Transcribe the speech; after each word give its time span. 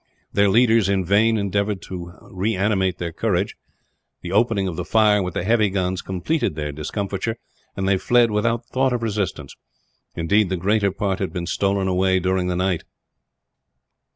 Their 0.33 0.49
leaders 0.49 0.89
in 0.89 1.05
vain 1.05 1.37
endeavoured 1.37 1.79
to 1.83 2.11
reanimate 2.21 2.97
their 2.97 3.11
courage. 3.13 3.55
The 4.23 4.31
opening 4.31 4.67
of 4.67 4.75
the 4.75 4.83
fire 4.83 5.21
with 5.21 5.35
the 5.35 5.43
heavy 5.43 5.69
guns 5.69 6.01
completed 6.01 6.55
their 6.55 6.71
discomfiture, 6.71 7.37
and 7.77 7.87
they 7.87 7.99
fled 7.99 8.31
without 8.31 8.65
thought 8.65 8.93
of 8.93 9.03
resistance. 9.03 9.55
Indeed, 10.15 10.49
the 10.49 10.57
greater 10.57 10.91
part 10.91 11.19
had 11.19 11.37
stolen 11.47 11.87
away 11.87 12.19
during 12.19 12.47
the 12.47 12.55
night. 12.55 12.83